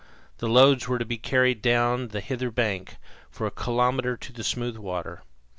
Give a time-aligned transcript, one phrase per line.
[0.39, 2.97] The loads were to be carried down the hither bank,
[3.29, 5.21] for a kilometre, to the smooth water.